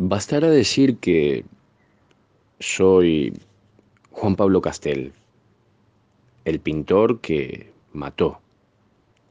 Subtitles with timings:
[0.00, 1.44] Bastará decir que
[2.60, 3.32] soy
[4.12, 5.12] Juan Pablo Castel,
[6.44, 8.38] el pintor que mató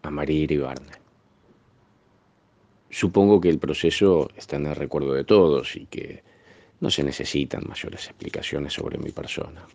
[0.01, 0.91] a María Iribarne.
[2.89, 6.21] Supongo que el proceso está en el recuerdo de todos y que
[6.81, 9.65] no se necesitan mayores explicaciones sobre mi persona.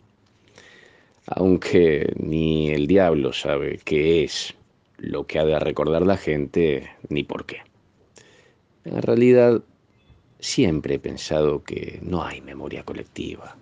[1.25, 4.55] Aunque ni el diablo sabe qué es
[4.99, 7.63] lo que ha de recordar la gente ni por qué.
[8.85, 9.63] En realidad,
[10.43, 13.57] Siempre he pensado que no hay memoria colectiva,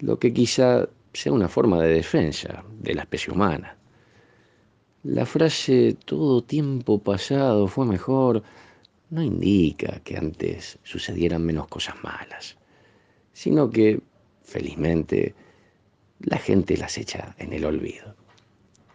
[0.00, 3.74] lo que quizá sea una forma de defensa de la especie humana.
[5.02, 8.42] La frase todo tiempo pasado fue mejor
[9.08, 12.58] no indica que antes sucedieran menos cosas malas,
[13.32, 13.98] sino que,
[14.42, 15.34] felizmente,
[16.20, 18.14] la gente las echa en el olvido.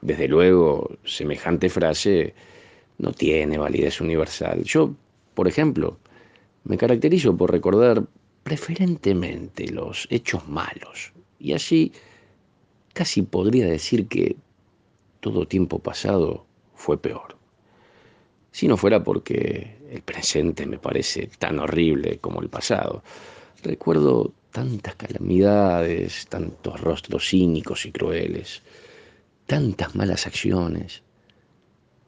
[0.02, 2.35] Desde luego, semejante frase
[2.99, 4.63] no tiene validez universal.
[4.63, 4.94] Yo,
[5.34, 5.98] por ejemplo,
[6.63, 8.03] me caracterizo por recordar
[8.44, 11.91] preferentemente los hechos malos y así
[12.93, 14.35] casi podría decir que
[15.20, 17.38] todo tiempo pasado fue peor.
[18.51, 23.04] Si no fuera porque el presente me parece tan horrible como el pasado.
[23.63, 28.62] Recuerdo tantas calamidades, tantos rostros cínicos y crueles,
[29.48, 31.01] tantas malas acciones,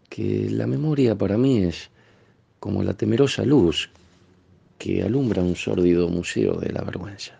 [0.09, 1.89] que la memoria para mí es
[2.59, 3.89] como la temerosa luz
[4.77, 7.33] que alumbra un sórdido museo de la vergüenza.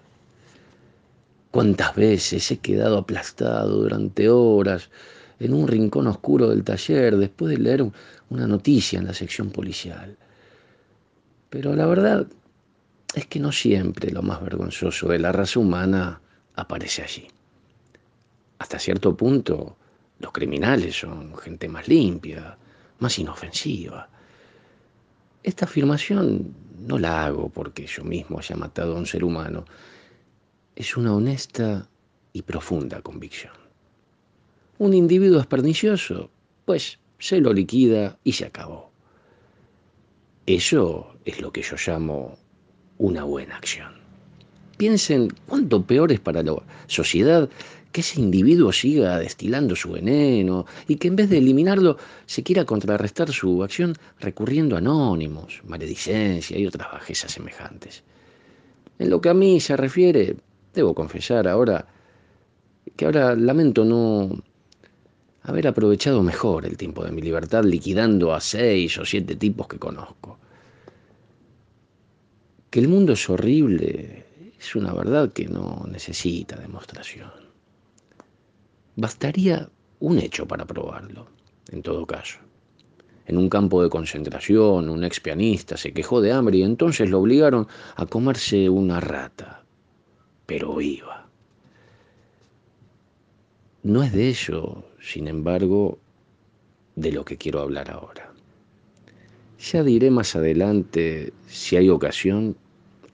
[1.52, 4.90] ¿Cuántas veces he quedado aplastado durante horas
[5.40, 7.86] en un rincón oscuro del taller después de leer
[8.30, 10.18] una noticia en la sección policial?
[11.50, 12.28] Pero la verdad
[13.14, 16.20] es que no siempre lo más vergonzoso de la raza humana
[16.56, 17.28] aparece allí.
[18.60, 19.78] Hasta cierto punto,
[20.20, 22.58] los criminales son gente más limpia,
[23.00, 24.10] más inofensiva.
[25.44, 26.54] Esta afirmación
[26.86, 29.66] no la hago porque yo mismo haya matado a un ser humano.
[30.76, 31.88] Es una honesta
[32.34, 33.54] y profunda convicción.
[34.78, 36.30] Un individuo es pernicioso,
[36.66, 38.92] pues se lo liquida y se acabó.
[40.46, 42.38] Eso es lo que yo llamo
[42.98, 43.94] una buena acción.
[44.78, 46.56] Piensen cuánto peor es para la
[46.88, 47.50] sociedad
[47.96, 51.96] que ese individuo siga destilando su veneno y que en vez de eliminarlo
[52.26, 58.04] se quiera contrarrestar su acción recurriendo a anónimos, maledicencia y otras bajezas semejantes.
[59.00, 60.36] En lo que a mí se refiere,
[60.74, 61.88] debo confesar ahora
[62.98, 64.44] que ahora lamento no
[65.44, 69.80] haber aprovechado mejor el tiempo de mi libertad liquidando a seis o siete tipos que
[69.80, 70.38] conozco.
[72.70, 74.26] Que el mundo es horrible
[74.60, 77.45] es una verdad que no necesita demostración.
[78.98, 79.70] Bastaría
[80.00, 81.28] un hecho para probarlo,
[81.72, 82.40] en todo caso.
[83.26, 87.20] En un campo de concentración, un ex pianista se quejó de hambre y entonces lo
[87.20, 89.64] obligaron a comerse una rata,
[90.46, 91.28] pero iba.
[93.84, 95.98] No es de eso, sin embargo,
[96.96, 98.32] de lo que quiero hablar ahora.
[99.60, 102.56] Ya diré más adelante, si hay ocasión,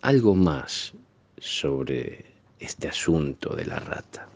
[0.01, 0.93] algo más
[1.37, 2.25] sobre
[2.59, 4.27] este asunto de la rata.